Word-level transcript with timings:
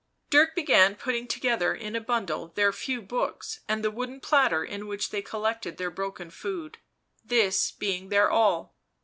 Dirk 0.31 0.55
began 0.55 0.95
putting 0.95 1.27
together 1.27 1.75
in 1.75 1.95
a 1.95 2.01
bundle 2.01 2.47
their 2.55 2.73
few 2.73 3.03
books, 3.03 3.59
and 3.69 3.83
the 3.83 3.91
wooden 3.91 4.19
platter 4.19 4.63
in 4.65 4.87
which 4.87 5.11
they 5.11 5.21
collected 5.21 5.77
their 5.77 5.91
broken 5.91 6.31
food; 6.31 6.79
this 7.23 7.69
being 7.71 8.09
their 8.09 8.27
all. 8.31 8.75